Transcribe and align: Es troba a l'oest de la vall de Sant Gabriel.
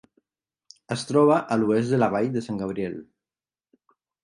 Es 0.95 1.03
troba 1.09 1.35
a 1.41 1.59
l'oest 1.65 1.95
de 1.97 2.01
la 2.05 2.09
vall 2.15 2.33
de 2.39 2.45
Sant 2.49 2.59
Gabriel. 2.65 2.99